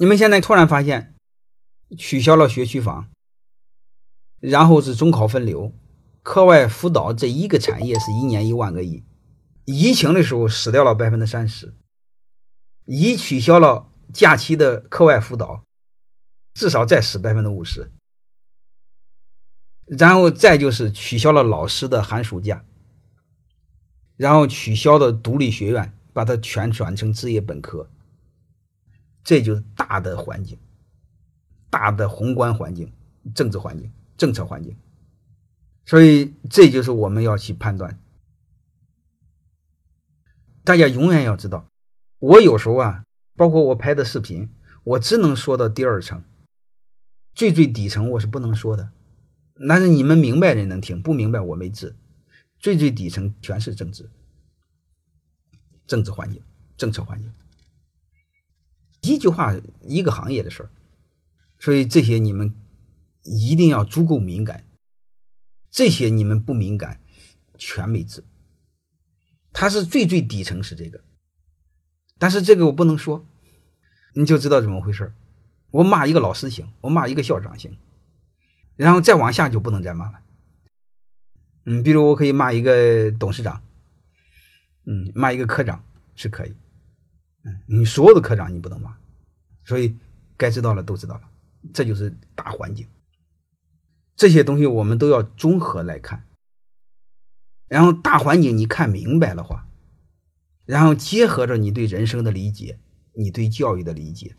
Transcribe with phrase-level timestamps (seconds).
[0.00, 1.16] 你们现在突然发现
[1.96, 3.10] 取消了学区房，
[4.38, 5.72] 然后是中考分流，
[6.22, 9.04] 课外辅导这一个产业是一年一万个亿。
[9.64, 11.74] 疫情的时候死掉了百分之三十，
[12.86, 15.64] 一取消了假期的课外辅导，
[16.54, 17.90] 至少再死百分之五十。
[19.84, 22.64] 然后再就是取消了老师的寒暑假，
[24.16, 27.90] 然后取消的独立学院，把它全转成职业本科。
[29.24, 30.58] 这就大的环境，
[31.70, 32.92] 大的宏观环境、
[33.34, 34.76] 政治环境、政策环境。
[35.86, 37.98] 所以这就是我们要去判断。
[40.62, 41.66] 大家永远要知道，
[42.18, 43.02] 我有时候啊，
[43.34, 44.50] 包括我拍的视频，
[44.84, 46.22] 我只能说到第二层，
[47.32, 48.90] 最最底层我是不能说的。
[49.66, 51.96] 但是你们明白人能听，不明白我没治。
[52.58, 54.10] 最最底层全是政治，
[55.86, 56.42] 政治环境、
[56.76, 57.32] 政策环境，
[59.08, 60.70] 一句话一个行业的事儿。
[61.58, 62.54] 所以这些你们
[63.24, 64.64] 一定要足够敏感，
[65.70, 67.00] 这些你们不敏感，
[67.56, 68.22] 全没治。
[69.52, 71.02] 他是最最底层是这个，
[72.18, 73.26] 但是这个我不能说，
[74.14, 75.12] 你就知道怎么回事
[75.70, 77.76] 我骂一个老师行，我骂一个校长行，
[78.76, 80.20] 然后再往下就不能再骂了。
[81.64, 83.62] 嗯，比如我可以骂一个董事长，
[84.84, 86.54] 嗯，骂一个科长是可以，
[87.44, 88.96] 嗯，你所有的科长你不能骂，
[89.68, 89.94] 所以
[90.38, 91.30] 该知道了都知道了，
[91.74, 92.88] 这就是大环境，
[94.16, 96.24] 这些东西我们都要综合来看。
[97.66, 99.68] 然后大环境你看明白了话，
[100.64, 102.78] 然后结合着你对人生的理解，
[103.12, 104.34] 你对教育的理解，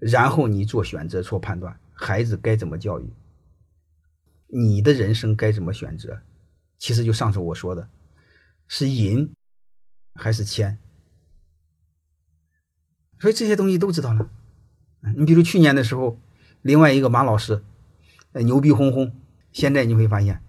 [0.00, 3.12] 然后你做选择做判断，孩子该怎么教育，
[4.46, 6.22] 你的人生该怎么选择，
[6.78, 7.86] 其实就上次我说的，
[8.66, 9.30] 是银
[10.14, 10.78] 还是铅，
[13.22, 14.28] 所以这些东西都知道了。
[15.16, 16.18] 你比如去年的时候，
[16.60, 17.62] 另外一个马老师，
[18.32, 19.14] 牛逼哄哄，
[19.52, 20.42] 现在你会发现。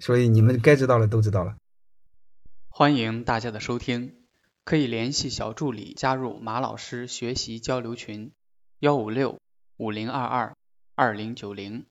[0.00, 1.54] 所以你们该知道的都知道了。
[2.68, 4.16] 欢迎大家的收听，
[4.64, 8.32] 可以联系小助理加入马老师学习交流群：
[8.80, 9.38] 幺五六
[9.76, 10.56] 五零二二
[10.96, 11.86] 二零九零。